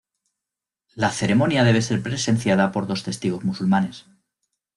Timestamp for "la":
0.95-1.11